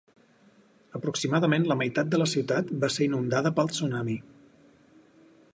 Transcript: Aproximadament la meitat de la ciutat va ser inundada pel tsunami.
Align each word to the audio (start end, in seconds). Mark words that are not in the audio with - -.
Aproximadament 0.99 1.67
la 1.73 1.77
meitat 1.83 2.09
de 2.15 2.21
la 2.21 2.29
ciutat 2.33 2.73
va 2.85 2.91
ser 2.97 3.07
inundada 3.11 3.55
pel 3.61 3.73
tsunami. 3.77 4.21